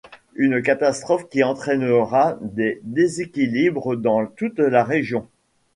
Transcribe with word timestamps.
Une 0.33 0.63
catastrophe 0.63 1.29
qui 1.29 1.43
entraînera 1.43 2.39
des 2.41 2.79
déséquilibres 2.81 3.95
dans 3.95 4.25
toute 4.25 4.57
la 4.57 4.83
région. 4.83 5.27